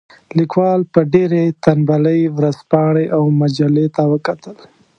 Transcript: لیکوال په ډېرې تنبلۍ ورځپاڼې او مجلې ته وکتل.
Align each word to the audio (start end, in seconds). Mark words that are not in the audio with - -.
لیکوال 0.37 0.79
په 0.93 0.99
ډېرې 1.13 1.43
تنبلۍ 1.63 2.21
ورځپاڼې 2.37 3.05
او 3.15 3.23
مجلې 3.41 3.85
ته 3.95 4.03
وکتل. 4.11 4.57